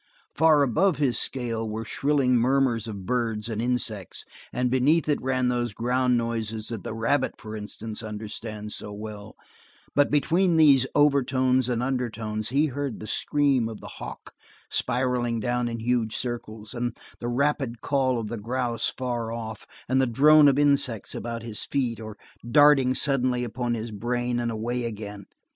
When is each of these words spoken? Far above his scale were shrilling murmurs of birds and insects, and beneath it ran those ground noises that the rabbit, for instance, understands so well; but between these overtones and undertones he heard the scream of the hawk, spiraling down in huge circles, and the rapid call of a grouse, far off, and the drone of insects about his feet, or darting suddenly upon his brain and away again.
Far 0.33 0.63
above 0.63 0.97
his 0.97 1.19
scale 1.19 1.69
were 1.69 1.85
shrilling 1.85 2.35
murmurs 2.35 2.87
of 2.87 3.05
birds 3.05 3.47
and 3.47 3.61
insects, 3.61 4.25
and 4.51 4.71
beneath 4.71 5.07
it 5.07 5.21
ran 5.21 5.47
those 5.47 5.75
ground 5.75 6.17
noises 6.17 6.69
that 6.69 6.83
the 6.83 6.95
rabbit, 6.95 7.33
for 7.37 7.55
instance, 7.55 8.01
understands 8.01 8.73
so 8.75 8.91
well; 8.91 9.35
but 9.93 10.09
between 10.09 10.57
these 10.57 10.87
overtones 10.95 11.69
and 11.69 11.83
undertones 11.83 12.49
he 12.49 12.65
heard 12.65 12.99
the 12.99 13.05
scream 13.05 13.69
of 13.69 13.79
the 13.79 13.97
hawk, 13.99 14.33
spiraling 14.71 15.39
down 15.39 15.67
in 15.67 15.77
huge 15.77 16.17
circles, 16.17 16.73
and 16.73 16.97
the 17.19 17.29
rapid 17.29 17.81
call 17.81 18.17
of 18.19 18.31
a 18.31 18.37
grouse, 18.37 18.91
far 18.97 19.31
off, 19.31 19.67
and 19.87 20.01
the 20.01 20.07
drone 20.07 20.47
of 20.47 20.57
insects 20.57 21.13
about 21.13 21.43
his 21.43 21.65
feet, 21.67 21.99
or 21.99 22.17
darting 22.49 22.95
suddenly 22.95 23.43
upon 23.43 23.75
his 23.75 23.91
brain 23.91 24.39
and 24.39 24.49
away 24.49 24.83
again. 24.83 25.25